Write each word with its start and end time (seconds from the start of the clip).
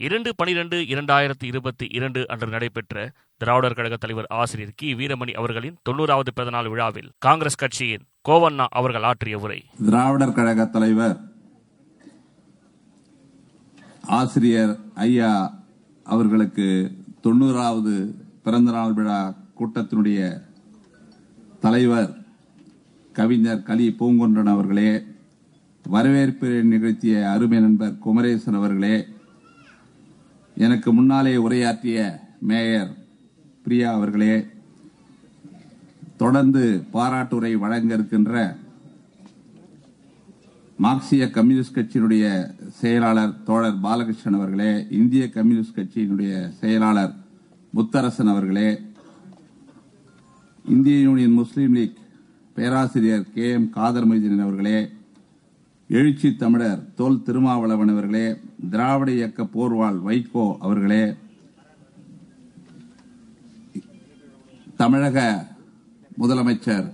இரண்டு 0.00 0.30
பனிரெண்டு 0.34 0.76
இரண்டாயிரத்தி 0.84 1.44
இருபத்தி 1.44 1.86
இரண்டு 1.90 2.20
அன்று 2.28 2.46
நடைபெற்ற 2.46 2.96
திராவிடர் 3.40 3.74
கழக 3.74 3.96
தலைவர் 3.96 4.28
ஆசிரியர் 4.34 4.74
கி. 4.74 4.94
வீரமணி 4.94 5.32
அவர்களின் 5.32 5.78
தொண்ணூறாவது 5.88 6.30
பிறந்தநாள் 6.34 6.68
விழாவில் 6.68 7.10
காங்கிரஸ் 7.18 7.54
கட்சியின் 7.54 8.04
கோவண்ணா 8.28 8.66
அவர்கள் 8.70 9.02
ஆற்றிய 9.02 9.38
உரை. 9.38 9.58
திராவிடர் 9.86 10.32
கழக 10.32 10.66
தலைவர் 10.66 11.16
ஆசிரியர் 14.18 14.74
ஐயா 15.02 15.32
அவர்களுக்கு 16.06 16.68
தொண்ணூறாவது 17.24 17.94
பிறந்தநாள் 18.42 18.92
விழா 18.92 19.20
கூட்டத்தினுடைய 19.58 20.20
தலைவர் 21.60 22.10
கவிஞர் 23.14 23.62
கலி 23.62 23.96
பூங்குன்றன் 23.98 24.52
அவர்களே 24.52 24.90
வரவேற்பு 25.84 26.48
நிகழ்த்திய 26.64 27.30
அருமை 27.30 27.60
நண்பர் 27.60 27.98
குமரேசன் 27.98 28.54
அவர்களே 28.54 28.94
எனக்கு 30.56 30.92
முன்னாலே 30.92 31.36
உரையாற்றிய 31.36 31.98
மேயர் 32.40 32.92
பிரியா 33.62 33.88
அவர்களே 33.92 34.34
தொடர்ந்து 36.16 36.62
பாராட்டுரை 36.92 37.52
வழங்க 37.54 37.94
இருக்கின்ற 37.94 38.34
மார்க்சிய 40.78 41.24
கம்யூனிஸ்ட் 41.30 41.76
கட்சியினுடைய 41.76 42.24
செயலாளர் 42.80 43.36
தோழர் 43.44 43.78
பாலகிருஷ்ணன் 43.82 44.34
அவர்களே 44.34 44.72
இந்திய 44.90 45.24
கம்யூனிஸ்ட் 45.30 45.78
கட்சியினுடைய 45.78 46.32
செயலாளர் 46.60 47.14
முத்தரசன் 47.72 48.32
அவர்களே 48.32 48.68
இந்திய 50.64 50.96
யூனியன் 50.98 51.32
முஸ்லீம் 51.32 51.74
லீக் 51.74 51.98
பேராசிரியர் 52.56 53.26
கே 53.34 53.46
எம் 53.50 53.70
காதர் 53.70 54.06
மொய்தீன் 54.06 54.44
அவர்களே 54.44 54.78
எழுச்சி 55.88 56.36
தமிழர் 56.36 56.94
தோல் 56.94 57.22
திருமாவளவன் 57.22 57.88
அவர்களே 57.88 58.34
திராவிட 58.70 59.12
இயக்க 59.12 59.42
போர்வாள் 59.42 59.98
வைகோ 60.06 60.56
அவர்களே 60.58 61.14
தமிழக 64.76 65.46
முதலமைச்சர் 66.18 66.90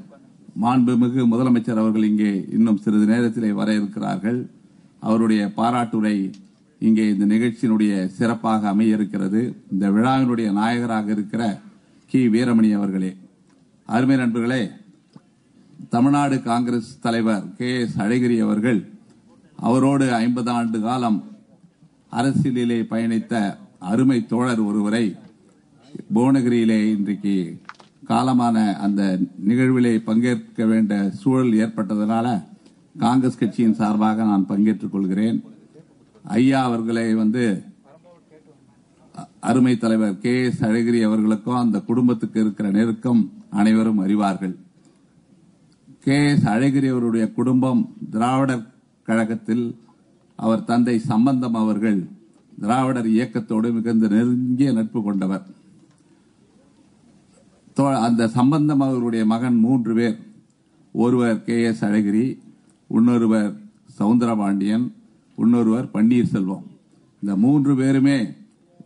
மாண்புமிகு 0.62 1.22
முதலமைச்சர் 1.30 1.80
அவர்கள் 1.82 2.04
இங்கே 2.04 2.44
இன்னும் 2.50 2.76
சிறிது 2.76 3.06
நேரத்திலே 3.06 3.52
வர 3.52 3.74
இருக்கிறார்கள். 3.74 4.50
அவருடைய 5.00 5.52
பாராட்டுரை 5.56 6.32
இங்கே 6.78 7.08
இந்த 7.08 7.24
நிகழ்ச்சியினுடைய 7.34 8.06
சிறப்பாக 8.06 8.68
அமைய 8.68 8.94
இருக்கிறது 8.94 9.56
இந்த 9.70 9.90
விழாவினுடைய 9.90 10.52
நாயகராக 10.52 11.10
இருக்கிற 11.10 11.60
கி. 12.06 12.28
வீரமணி 12.28 12.74
அவர்களே. 12.74 13.16
அருமை 13.84 14.16
நண்பர்களே 14.16 14.70
தமிழ்நாடு 15.92 16.42
காங்கிரஸ் 16.42 17.00
தலைவர் 17.00 17.56
கே 17.56 17.80
எஸ் 17.80 17.96
அழகிரி 17.98 18.38
அவர்கள் 18.38 18.92
அவரோடு 19.56 20.14
ஐம்பது 20.14 20.50
ஆண்டு 20.50 20.80
காலம் 20.80 21.24
அரசியலிலே 22.12 22.78
பயணித்த 22.92 23.58
அருமை 23.78 24.26
தோழர் 24.26 24.60
ஒருவரை 24.60 25.16
புவனகிரியிலே 26.14 26.78
இன்றைக்கு 26.94 27.60
காலமான 28.08 28.74
அந்த 28.74 29.18
நிகழ்விலே 29.48 30.02
பங்கேற்க 30.04 30.64
வேண்டிய 30.64 31.10
சூழல் 31.10 31.52
ஏற்பட்டதனால 31.52 32.44
காங்கிரஸ் 32.98 33.38
கட்சியின் 33.38 33.74
சார்பாக 33.74 34.22
நான் 34.22 34.48
பங்கேற்றுக் 34.48 34.90
கொள்கிறேன். 34.90 35.44
ஐயா 36.24 36.64
அவர்களை 36.64 37.14
வந்து 37.14 37.62
அருமை 39.40 39.78
தலைவர் 39.78 40.18
கே 40.18 40.44
எஸ் 40.44 40.64
அழகிரி 40.64 41.02
அவர்களுக்கும் 41.04 41.62
அந்த 41.64 41.80
குடும்பத்துக்கு 41.80 42.40
இருக்கிற 42.40 42.70
நெருக்கம் 42.70 43.32
அனைவரும் 43.50 43.98
அறிவார்கள். 43.98 44.61
கே. 46.04 46.30
எஸ் 46.30 46.46
அழகிரி 46.46 46.90
அவருடைய 46.90 47.32
குடும்பம் 47.32 47.94
திராவிடர் 48.10 48.66
கழகத்தில் 49.02 49.76
அவர் 50.36 50.64
தந்தை 50.64 50.98
சம்பந்தம் 50.98 51.54
அவர்கள் 51.54 52.06
திராவிடர் 52.60 53.06
இயக்கத்தோடு 53.06 53.72
மிகுந்த 53.72 54.08
நெருங்கிய 54.08 54.72
நட்பு 54.72 55.02
கொண்டவர். 55.02 55.42
அந்த 57.74 58.28
சம்பந்தம் 58.28 58.80
அவருடைய 58.80 59.24
மகன் 59.24 59.58
மூன்று 59.58 59.94
பேர். 59.94 60.18
ஒருவர் 60.92 61.44
கே. 61.44 61.62
எஸ் 61.62 61.84
அழகிரி 61.84 62.38
இன்னொருவர் 62.88 63.54
சவுந்தரபாண்டியன் 63.98 64.92
இன்னொருவர் 65.36 65.88
பன்னீர்செல்வம். 65.94 66.62
இந்த 67.22 67.36
மூன்று 67.36 67.76
பேருமே 67.76 68.26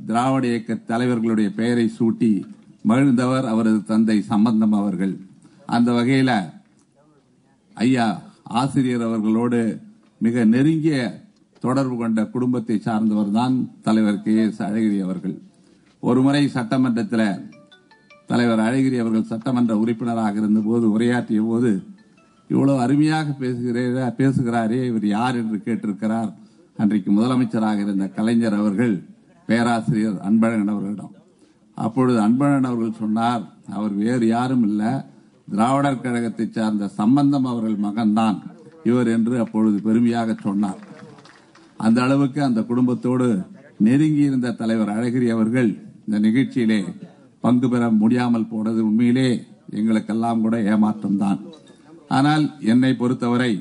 திராவிட 0.06 0.46
இயக்க 0.46 0.74
தலைவர்களுடைய 0.74 1.54
பெயரை 1.54 1.90
சூட்டி 1.98 2.44
மகிழ்ந்தவர் 2.88 3.44
அவரது 3.44 3.84
தந்தை 3.84 4.22
சம்பந்தம் 4.22 4.72
அவர்கள். 4.72 5.16
அந்த 5.66 5.92
வகையில் 5.92 6.54
ஐயா 7.76 8.06
ஆசிரியர் 8.60 9.02
அவர்களோடு 9.02 9.60
மிக 10.20 10.44
நெருங்கிய 10.44 10.98
தொடர்பு 11.62 11.96
கொண்ட 11.96 12.20
குடும்பத்தை 12.26 12.76
சார்ந்தவர் 12.78 13.30
தான் 13.30 13.54
தலைவர் 13.82 14.22
கே 14.22 14.34
எஸ் 14.42 14.62
அழகிரி 14.62 14.98
அவர்கள். 15.02 15.36
ஒருமுறை 16.02 16.42
சட்டமன்றத்தில் 16.48 17.28
தலைவர் 18.26 18.58
அழகிரி 18.58 18.96
அவர்கள் 18.98 19.30
சட்டமன்ற 19.32 19.72
உறுப்பினராக 19.76 20.36
இருந்தபோது 20.36 20.86
உரையாற்றிய 20.90 21.42
போது 21.42 21.70
இவ்வளவு 22.50 22.80
அருமையாக 22.80 23.34
பேசுகிறே 23.40 23.84
பேசுகிறாரே 24.20 24.80
இவர் 24.86 25.06
யார் 25.06 25.36
என்று 25.36 25.58
கேட்டிருக்கிறார் 25.66 26.30
அன்றைக்கு 26.76 27.10
முதலமைச்சராக 27.10 27.78
இருந்த 27.78 28.06
கலைஞர் 28.08 28.54
அவர்கள் 28.54 28.94
பேராசிரியர் 29.48 30.18
அன்பழகன் 30.28 30.72
அவர்களிடம். 30.72 31.12
அப்பொழுது 31.78 32.18
அன்பழகன் 32.20 32.68
அவர்கள் 32.70 32.98
சொன்னார் 32.98 33.42
அவர் 33.74 33.94
வேறு 33.94 34.26
யாரும் 34.26 34.62
இல்லை 34.62 34.92
திராவிடர் 35.48 36.02
கழகத்தை 36.04 36.46
சார்ந்த 36.46 36.86
சம்பந்தம் 37.00 37.48
அவர்கள் 37.50 37.84
மகன்தான். 37.86 38.38
இவர் 38.90 39.08
என்று 39.16 39.34
அப்பொழுது 39.44 39.76
பெருமையாக 39.86 40.34
சொன்னார். 40.46 40.80
அந்த 41.86 41.98
அளவுக்கு 42.06 42.40
அந்த 42.48 42.60
குடும்பத்தோடு 42.70 43.28
நெருங்கி 43.86 44.22
இருந்த 44.28 44.54
தலைவர் 44.60 44.92
அழகிரி 44.96 45.28
அவர்கள் 45.34 45.70
இந்த 46.06 46.18
நிகழ்ச்சியிலே 46.26 46.80
பங்கு 47.44 47.66
பெற 47.68 47.84
முடியாமல் 48.02 48.50
போனது 48.52 48.80
உண்மையிலே 48.88 49.28
எங்களுக்கெல்லாம் 49.78 50.42
கூட 50.44 50.56
ஏமாற்றம் 50.72 51.20
தான் 51.24 51.40
ஆனால் 52.16 52.44
என்னை 52.72 52.92
பொறுத்தவரை 53.00 53.52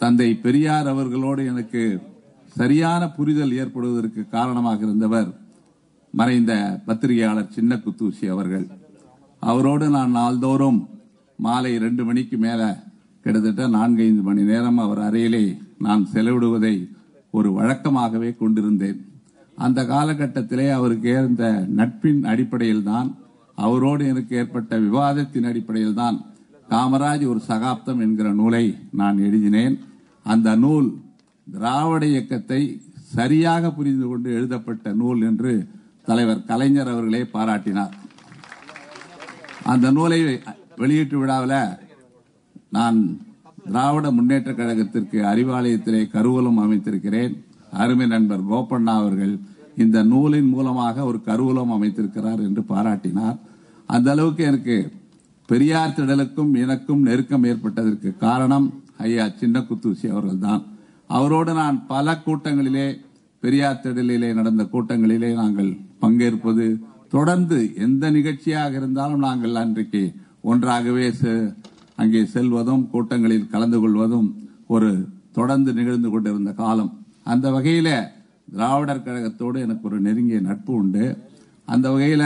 தந்தை 0.00 0.28
பெரியார் 0.44 0.88
அவர்களோடு 0.92 1.42
எனக்கு 1.52 1.82
சரியான 2.56 3.02
புரிதல் 3.16 3.54
ஏற்படுவதற்கு 3.60 4.22
காரணமாக 4.36 4.80
இருந்தவர் 4.86 5.30
மறைந்த 6.14 6.52
பத்திரிகையாளர் 6.86 7.54
சின்ன 7.56 7.80
குத்தூசி 7.84 8.26
அவர்கள். 8.34 8.66
அவரோடு 9.42 9.86
நான் 9.88 10.10
நாள்தோறும் 10.10 10.78
மாலை 11.38 11.72
ரெண்டு 11.78 12.02
மணிக்கு 12.04 12.36
மேல 12.38 12.62
கிட்டத்தட்ட 13.24 13.66
நான்கைந்து 13.68 14.22
மணி 14.22 14.42
நேரம் 14.42 14.78
அவர் 14.78 15.00
அறையிலே 15.08 15.44
நான் 15.78 16.02
செலவிடுவதை 16.12 16.74
ஒரு 17.30 17.48
வழக்கமாகவே 17.58 18.30
கொண்டிருந்தேன். 18.36 18.98
அந்த 19.58 19.80
காலகட்டத்திலே 19.82 20.66
அவருக்கு 20.70 21.08
இருந்த 21.10 21.44
நட்பின் 21.78 22.22
அடிப்படையில் 22.32 22.82
தான் 22.82 23.08
அவரோடு 23.54 24.02
எனக்கு 24.12 24.36
ஏற்பட்ட 24.36 24.78
விவாதத்தின் 24.78 25.48
அடிப்படையில் 25.50 25.98
தான் 26.00 26.16
காமராஜ் 26.68 27.24
ஒரு 27.32 27.40
சகாப்தம் 27.50 28.00
என்கிற 28.00 28.28
நூலை 28.40 28.64
நான் 29.00 29.18
எழுதினேன். 29.18 29.76
அந்த 30.26 30.48
நூல் 30.64 30.88
திராவிட 31.46 32.04
இயக்கத்தை 32.06 32.60
சரியாக 33.16 33.70
புரிந்து 33.70 34.06
கொண்டு 34.08 34.28
எழுதப்பட்ட 34.38 34.92
நூல் 35.02 35.20
என்று 35.22 35.52
தலைவர் 36.08 36.46
கலைஞர் 36.50 36.92
அவர்களே 36.94 37.22
பாராட்டினார். 37.36 37.94
அந்த 39.72 39.86
நூலை 39.96 40.18
வெளியீட்டு 40.80 41.16
விழாவில் 41.18 41.58
நான் 42.76 42.98
திராவிட 43.66 44.06
முன்னேற்ற 44.16 44.50
கழகத்திற்கு 44.52 45.18
அறிவாலயத்திலே 45.32 46.00
கருவூலம் 46.14 46.60
அமைத்திருக்கிறேன். 46.64 47.34
அருமை 47.82 48.06
நண்பர் 48.06 48.44
கோபண்ணா 48.50 48.94
அவர்கள் 49.00 49.34
இந்த 49.84 49.98
நூலின் 50.12 50.50
மூலமாக 50.54 51.04
ஒரு 51.10 51.18
கருவூலம் 51.28 51.74
அமைத்திருக்கிறார் 51.76 52.42
என்று 52.48 52.62
பாராட்டினார். 52.72 53.38
அந்த 53.94 54.08
அளவுக்கு 54.14 54.44
எனக்கு 54.50 54.76
பெரியார் 55.48 55.96
திடலுக்கும் 55.96 56.52
எனக்கும் 56.64 57.02
நெருக்கம் 57.08 57.44
ஏற்பட்டதற்கு 57.50 58.10
காரணம் 58.26 58.68
ஐயா 59.06 59.24
சின்ன 59.40 59.56
குத்துசி 59.68 60.06
அவர்கள்தான். 60.14 60.62
அவரோடு 61.16 61.52
நான் 61.60 61.76
பல 61.86 62.14
கூட்டங்களிலே 62.26 62.86
பெரியார் 63.42 63.82
திடலிலே 63.82 64.30
நடந்த 64.38 64.62
கூட்டங்களிலே 64.72 65.30
நாங்கள் 65.42 65.70
பங்கேற்பது 66.02 66.66
தொடர்ந்து 67.14 67.58
எந்த 67.84 68.04
நிகழ்ச்சியாக 68.10 68.76
இருந்தாலும் 68.76 69.24
நாங்கள் 69.26 69.60
அன்றைக்கு 69.62 70.02
ஒன்றாகவே 70.50 71.06
அங்கே 72.02 72.20
செல்வதும் 72.34 72.84
கூட்டங்களில் 72.92 73.50
கலந்து 73.52 73.78
கொள்வதும் 73.80 74.28
ஒரு 74.74 74.90
தொடர்ந்து 75.32 75.70
நிகழ்ந்து 75.78 76.08
கொண்டிருந்த 76.10 76.52
காலம். 76.62 76.90
அந்த 77.32 77.46
வகையில 77.50 77.88
திராவிடர் 78.52 79.04
கழகத்தோடு 79.06 79.58
எனக்கு 79.66 79.88
ஒரு 79.88 79.98
நெருங்கிய 80.00 80.40
நட்பு 80.40 80.72
உண்டு. 80.74 81.04
அந்த 81.64 81.86
வகையில 81.94 82.24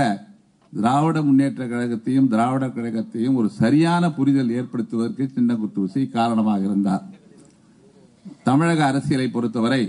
திராவிட 0.73 1.19
முன்னேற்ற 1.23 1.63
கழகத்தையும் 1.67 2.29
திராவிடர் 2.35 2.77
கழகத்தையும் 2.77 3.39
ஒரு 3.41 3.49
சரியான 3.61 4.13
புரிதல் 4.19 4.55
ஏற்படுத்துவதற்கு 4.59 5.25
சின்ன 5.37 5.57
குத்தூசி 5.63 6.03
காரணமாக 6.11 6.65
இருந்தார். 6.69 7.05
தமிழக 8.49 8.81
அரசியலை 8.87 9.29
பொறுத்தவரை 9.29 9.83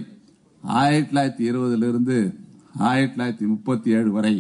ஆயிரத்தி 0.64 1.12
தொள்ளாயிரத்தி 1.12 1.44
இருபதிலிருந்து 1.52 2.18
ஆயிரத்தி 2.90 3.16
தொள்ளாயிரத்தி 3.16 3.48
முப்பத்தி 3.54 3.90
ஏழு 3.92 4.12
வரை 4.12 4.36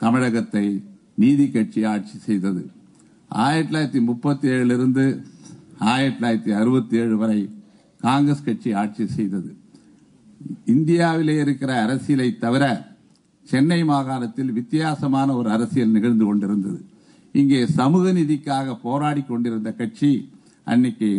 தமிழகத்தை 0.00 0.66
நீதி 1.22 1.46
கட்சி 1.50 1.80
ஆட்சி 1.92 2.16
செய்தது. 2.18 2.62
ஆயிரத்தி 3.30 3.70
தொள்ளாயிரத்தி 3.70 4.00
முப்பத்தி 4.10 4.48
ஏழிலிருந்து 4.48 5.04
ஆயிரத்தி 5.92 6.18
தொள்ளாயிரத்தி 6.18 6.52
அறுபத்தி 6.60 6.96
ஏழு 6.96 7.16
வரை 7.16 7.40
காங்கிரஸ் 8.00 8.44
கட்சி 8.44 8.70
ஆட்சி 8.72 9.06
செய்தது. 9.06 9.50
இந்தியாவிலே 10.74 11.34
இருக்கிற 11.44 11.70
அரசியலை 11.82 12.28
தவிர 12.44 12.64
சென்னை 13.46 13.80
மாகாணத்தில் 13.84 14.52
வித்தியாசமான 14.52 15.34
ஒரு 15.34 15.48
அரசியல் 15.50 15.94
நிகழ்ந்து 15.96 16.24
கொண்டிருந்தது. 16.24 16.80
இங்கே 17.32 17.60
சமூக 17.66 18.12
நிதிக்காக 18.12 18.76
போராடி 18.82 19.22
கொண்டிருந்த 19.22 19.70
கட்சி 19.72 20.10
அன்னைக்கு 20.64 21.10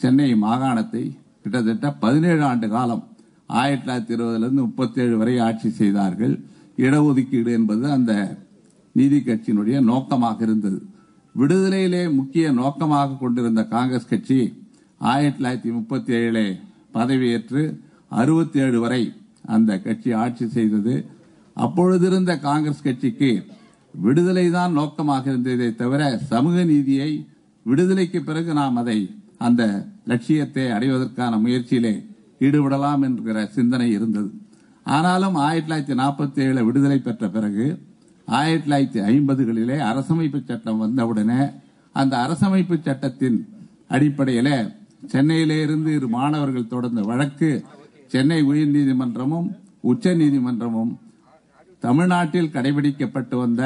சென்னை 0.00 0.28
மாகாணத்தை 0.34 1.02
கிட்டத்தட்ட 1.42 1.92
பதினேழு 2.04 2.42
ஆண்டு 2.42 2.68
காலம் 2.68 3.04
ஆயிரத்தி 3.46 3.84
தொள்ளாயிரத்தி 3.84 4.14
இருபதுலேருந்து 4.16 4.66
முப்பத்தேழு 4.68 5.16
வரை 5.16 5.34
ஆட்சி 5.38 5.68
செய்தார்கள். 5.80 6.34
இடஒதுக்கீடு 6.86 7.50
என்பது 7.58 7.84
அந்த 7.96 8.12
நீதி 8.94 9.18
கட்சியினுடைய 9.18 9.76
நோக்கமாக 9.90 10.38
இருந்தது. 10.46 10.78
விடுதலையிலே 11.34 12.02
முக்கிய 12.18 12.46
நோக்கமாக 12.52 13.16
கொண்டிருந்த 13.22 13.62
காங்கிரஸ் 13.74 14.10
கட்சி 14.10 14.38
ஆயிரத்தி 15.00 15.38
தொள்ளாயிரத்தி 15.38 15.70
முப்பத்தி 15.72 16.12
ஏழிலே 16.18 16.46
பதவியேற்று 16.94 17.62
அறுபத்தி 18.20 18.58
ஏழு 18.64 18.78
வரை 18.80 19.02
அந்த 19.54 19.70
கட்சி 19.78 20.10
ஆட்சி 20.24 20.46
செய்தது. 20.48 20.94
அப்பொழுது 21.56 22.06
இருந்த 22.06 22.32
காங்கிரஸ் 22.48 22.86
கட்சிக்கு 22.86 23.30
விடுதலை 23.94 24.46
தான் 24.50 24.72
நோக்கமாக 24.72 25.24
இருந்ததை 25.30 25.70
தவிர 25.74 26.02
சமூக 26.30 26.64
நீதியை 26.64 27.10
விடுதலைக்கு 27.66 28.20
பிறகு 28.22 28.52
நாம் 28.54 28.76
அதை 28.76 28.98
அந்த 29.38 29.62
லட்சியத்தை 30.04 30.64
அடைவதற்கான 30.76 31.32
முயற்சியிலே 31.36 31.94
ஈடுபடலாம் 32.40 33.02
என்கிற 33.06 33.38
சிந்தனை 33.56 33.88
இருந்தது. 33.90 34.30
ஆனாலும் 34.86 35.36
ஆயிரத்தி 35.38 35.66
தொள்ளாயிரத்தி 35.66 35.96
நாற்பத்தி 36.00 36.40
ஏழு 36.44 36.62
விடுதலை 36.64 36.98
பெற்ற 37.00 37.28
பிறகு 37.28 37.66
ஆயிரத்தி 38.28 38.66
தொள்ளாயிரத்தி 38.66 39.00
ஐம்பதுகளிலே 39.10 39.76
அரசமைப்பு 39.88 40.40
சட்டம் 40.42 40.78
வந்தவுடனே 40.78 41.40
அந்த 41.94 42.14
அரசமைப்பு 42.24 42.76
சட்டத்தின் 42.80 43.38
அடிப்படையிலே 43.88 44.56
சென்னையிலே 45.08 45.62
இருந்து 45.62 45.90
இரு 45.94 46.08
மாணவர்கள் 46.08 46.66
தொடர்ந்த 46.66 47.00
வழக்கு 47.02 47.50
சென்னை 48.10 48.40
உயர்நீதிமன்றமும் 48.42 49.48
உச்ச 49.84 50.14
நீதிமன்றமும் 50.14 50.92
தமிழ்நாட்டில் 51.82 52.52
கடைபிடிக்கப்பட்டு 52.52 53.36
வந்த 53.36 53.62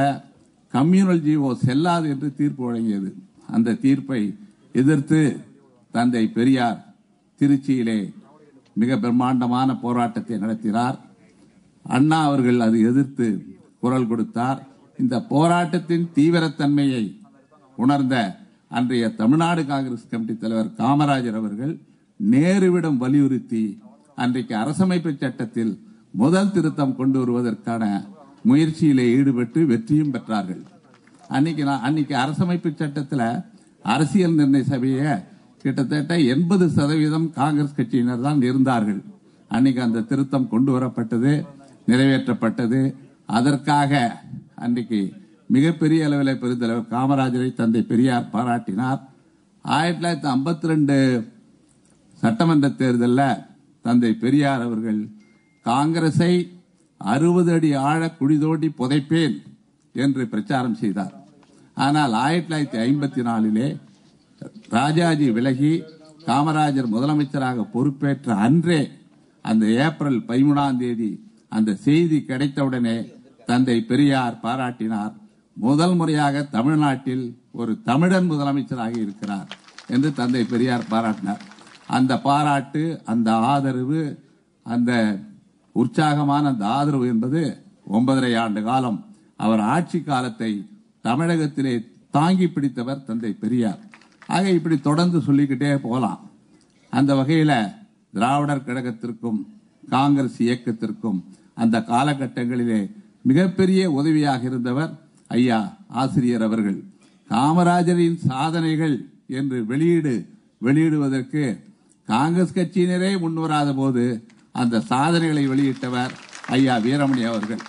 கம்யூனல் 0.75 1.25
ஜீவோ 1.25 1.51
செல்லாது 1.65 2.07
என்று 2.09 2.29
தீர்ப்பு 2.35 2.63
வழங்கியது. 2.67 3.11
அந்த 3.49 3.77
தீர்ப்பை 3.83 4.21
எதிர்த்து 4.75 5.21
தந்தை 5.95 6.23
பெரியார் 6.29 6.81
திருச்சியிலே 7.41 7.99
மிக 8.81 8.97
பிரம்மாண்டமான 9.03 9.69
போராட்டத்தை 9.85 10.37
நடத்தினார். 10.45 10.97
அண்ணா 11.85 12.19
அவர்கள் 12.29 12.65
அதை 12.67 12.81
எதிர்த்து 12.91 13.27
குரல் 13.83 14.09
கொடுத்தார். 14.11 14.61
இந்த 15.03 15.17
போராட்டத்தின் 15.33 16.07
தீவிரத்தன்மையை 16.17 17.05
உணர்ந்த 17.83 18.17
அன்றைய 18.77 19.09
தமிழ்நாடு 19.21 19.63
காங்கிரஸ் 19.71 20.11
கமிட்டி 20.11 20.35
தலைவர் 20.37 20.71
காமராஜர் 20.79 21.39
அவர்கள் 21.41 21.75
நேருவிடம் 22.21 23.01
வலியுறுத்தி 23.03 23.65
அன்றைக்கு 24.23 24.55
அரசமைப்பு 24.63 25.11
சட்டத்தில் 25.23 25.73
முதல் 26.23 26.53
திருத்தம் 26.55 26.97
கொண்டு 26.99 27.19
வருவதற்கான 27.23 27.85
முயற்சியிலே 28.49 29.05
ஈடுபட்டு 29.19 29.61
வெற்றியும் 29.73 30.13
பெற்றார்கள். 30.15 30.63
அன்னைக்கு 31.37 31.63
நான் 31.69 31.85
அன்னைக்கு 31.89 32.15
அரசமைப்பு 32.25 32.71
சட்டத்தில் 32.83 33.27
அரசியல் 33.95 34.37
நிர்ணய 34.39 34.65
சபையை 34.73 35.11
கிட்டத்தட்ட 35.63 36.15
எண்பது 36.33 36.65
சதவீதம் 36.77 37.29
காங்கிரஸ் 37.41 37.77
கட்சியினர் 37.79 38.27
தான் 38.27 38.43
இருந்தார்கள். 38.49 39.01
அன்னைக்கு 39.55 39.81
அந்த 39.87 40.05
திருத்தம் 40.11 40.51
கொண்டு 40.53 40.71
வரப்பட்டது 40.77 41.33
நிறைவேற்றப்பட்டது. 41.91 42.81
அதற்காக 43.39 43.93
அன்றைக்கு 44.65 45.01
மிகப்பெரிய 45.55 46.07
அளவில் 46.07 46.41
பெருந்தலைவர் 46.43 46.93
காமராஜரை 46.95 47.51
தந்தை 47.61 47.83
பெரியார் 47.91 48.31
பாராட்டினார். 48.35 49.01
ஆயிரத்தி 49.65 50.01
தொள்ளாயிரத்தி 50.01 50.31
ஐம்பத்தி 50.37 50.67
ரெண்டு 50.73 50.97
சட்டமன்ற 52.23 52.67
தேர்தலில் 52.81 53.43
தந்தை 53.85 54.13
பெரியார் 54.25 54.65
அவர்கள் 54.67 55.01
காங்கிரஸை 55.67 56.33
அறுபது 57.01 57.53
அடி 57.57 57.71
ஆழ 57.89 58.01
குழி 58.19 58.37
தோண்டி 58.45 58.69
புதைப்பேன் 58.81 59.37
என்று 59.95 60.23
பிரச்சாரம் 60.33 60.79
செய்தார். 60.83 61.15
ஆனால் 61.77 62.13
ஆயிரத்தி 62.25 62.49
தொள்ளாயிரத்தி 62.49 62.81
ஐம்பத்தி 62.89 63.23
நாலிலே 63.29 63.69
ராஜாஜி 64.69 65.31
விலகி 65.31 65.83
காமராஜர் 66.27 66.93
முதலமைச்சராக 66.95 67.65
பொறுப்பேற்ற 67.75 68.35
அன்றே 68.35 68.91
அந்த 69.41 69.67
ஏப்ரல் 69.67 70.19
பதிமூணாம் 70.29 70.77
தேதி 70.77 71.11
அந்த 71.49 71.75
செய்தி 71.75 72.25
கிடைத்தவுடனே 72.29 72.97
தந்தை 73.47 73.81
பெரியார் 73.81 74.41
பாராட்டினார். 74.43 75.13
முதல் 75.57 75.95
முறையாக 75.95 76.43
தமிழ்நாட்டில் 76.43 77.39
ஒரு 77.53 77.83
தமிழன் 77.83 78.31
முதலமைச்சராக 78.31 78.95
இருக்கிறார் 78.99 79.49
என்று 79.87 80.13
தந்தை 80.13 80.45
பெரியார் 80.45 80.91
பாராட்டினார். 80.91 81.43
அந்த 81.87 82.13
பாராட்டு 82.19 83.01
அந்த 83.05 83.33
ஆதரவு 83.33 84.01
அந்த 84.63 85.19
உற்சாகமான 85.73 86.49
அந்த 86.49 86.67
ஆதரவு 86.67 87.07
என்பது 87.07 87.43
ஒன்பதரை 87.91 88.33
ஆண்டு 88.39 88.63
காலம் 88.63 88.99
அவர் 89.37 89.61
ஆட்சி 89.61 90.03
காலத்தை 90.03 90.67
தமிழகத்திலே 91.01 91.75
தாங்கி 92.11 92.47
பிடித்தவர் 92.49 93.05
தந்தை 93.05 93.33
பெரியார். 93.33 93.81
ஆக 94.27 94.51
இப்படி 94.51 94.81
தொடர்ந்து 94.81 95.21
சொல்லிக்கிட்டே 95.21 95.77
போகலாம். 95.77 96.31
அந்த 96.91 97.15
வகையில் 97.15 97.59
திராவிடர் 98.13 98.67
கழகத்திற்கும் 98.67 99.41
காங்கிரஸ் 99.89 100.43
இயக்கத்திற்கும் 100.43 101.19
அந்த 101.55 101.79
காலகட்டங்களிலே 101.79 102.91
மிகப்பெரிய 103.23 103.91
உதவியாக 103.91 104.43
இருந்தவர் 104.45 104.93
ஐயா 105.27 105.77
ஆசிரியர் 105.89 106.43
அவர்கள். 106.43 106.85
காமராஜரின் 107.31 108.19
சாதனைகள் 108.27 108.97
என்று 109.27 109.65
வெளியீடு 109.67 110.15
வெளியிடுவதற்கு 110.63 111.45
காங்கிரஸ் 112.05 112.57
கட்சியினரே 112.57 113.19
முன்வராத 113.19 113.75
போது 113.75 114.05
அந்த 114.53 114.81
சாதனைகளை 114.81 115.49
வெளியிட்டவர் 115.49 116.13
ஐயா 116.49 116.77
வீரமணி 116.77 117.25
அவர்கள். 117.27 117.63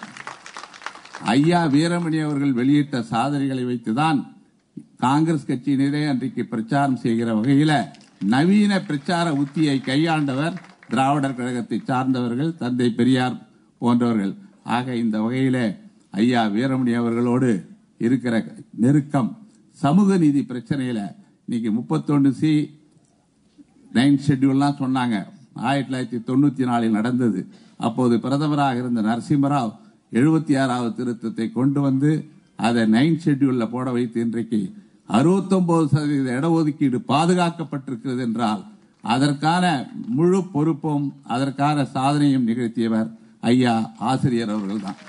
ஐயா 1.24 1.66
வீரமணி 1.66 2.20
அவர்கள் 2.24 2.54
வெளியிட்ட 2.54 3.02
சாதனைகளை 3.02 3.64
வைத்துதான் 3.66 4.20
காங்கிரஸ் 5.00 5.48
கட்சியினரே 5.48 6.02
அன்றைக்கு 6.10 6.44
பிரச்சாரம் 6.46 7.02
செய்கிற 7.04 7.30
வகையில 7.34 7.72
நவீன 8.34 8.74
பிரச்சார 8.82 9.28
உத்தியை 9.42 9.76
கையாண்டவர் 9.90 10.56
திராவிடர் 10.90 11.36
கழகத்தை 11.36 11.82
சார்ந்தவர்கள் 11.90 12.52
தந்தை 12.56 12.88
பெரியார் 12.90 13.36
போன்றவர்கள். 13.82 14.34
ஆக 14.64 14.96
இந்த 14.96 15.18
வகையில 15.20 15.58
ஐயா 16.22 16.42
வீரமணி 16.46 16.94
அவர்களோடு 16.96 17.52
இருக்கிற 17.98 18.36
நெருக்கம் 18.84 19.30
சமூக 19.78 20.18
நீதி 20.18 20.42
பிரச்சனையில 20.50 21.00
இன்னைக்கு 21.46 21.70
முப்பத்தொன்னு 21.72 22.32
சி 22.40 22.52
நைன் 23.94 24.18
ஷெட்யூல்லாம் 24.28 24.80
சொன்னாங்க. 24.80 25.18
ஆயிரத்தி 25.68 25.90
தொள்ளாயிரத்தி 25.90 26.20
தொண்ணூத்தி 26.30 26.64
நாலில் 26.70 26.98
நடந்தது. 26.98 27.42
அப்போது 27.78 28.16
பிரதமராக 28.18 28.78
இருந்த 28.78 29.02
நரசிம்மராவ் 29.02 29.72
எழுபத்தி 30.12 30.54
ஆறாவது 30.62 30.92
திருத்தத்தை 30.98 31.52
கொண்டு 31.52 31.80
வந்து 31.82 32.12
அதை 32.56 32.84
நைன் 32.92 33.18
ஷெட்யூல்ல 33.26 33.64
போட 33.70 33.92
வைத்து 33.92 34.20
இன்றைக்கு 34.22 34.60
அறுபத்தொன்பது 35.10 35.86
சதவீத 35.94 36.30
இடஒதுக்கீடு 36.40 36.98
பாதுகாக்கப்பட்டிருக்கிறது 37.12 38.22
என்றால் 38.28 38.64
அதற்கான 39.04 39.66
முழு 40.18 40.40
பொறுப்பும் 40.56 41.06
அதற்கான 41.34 41.86
சாதனையும் 41.94 42.48
நிகழ்த்தியவர் 42.50 43.10
ஐயா 43.52 43.76
ஆசிரியர் 44.12 44.52
அவர்கள் 44.56 44.86
தான் 44.88 45.00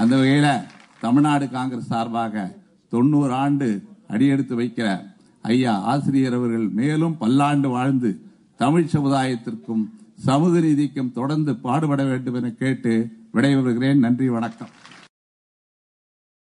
அந்த 0.00 0.12
வகையில் 0.16 0.66
தமிழ்நாடு 1.00 1.46
காங்கிரஸ் 1.48 1.92
சார்பாக 1.92 2.44
தொண்ணூறு 2.92 3.32
ஆண்டு 3.44 3.68
அடியெடுத்து 4.14 4.54
வைக்கிற 4.60 4.88
ஐயா 5.44 5.72
ஆசிரியர் 5.92 6.36
அவர்கள் 6.38 6.66
மேலும் 6.80 7.16
பல்லாண்டு 7.22 7.68
வாழ்ந்து 7.76 8.10
தமிழ் 8.60 8.92
சமுதாயத்திற்கும் 8.94 9.84
சமூக 10.26 10.60
நீதிக்கும் 10.60 11.14
தொடர்ந்து 11.18 11.52
பாடுபட 11.56 12.02
வேண்டும் 12.04 12.34
என 12.34 12.50
கேட்டு 12.62 12.92
விடைபெறுகிறேன். 13.34 14.02
நன்றி 14.06 14.28
வணக்கம். 14.28 14.72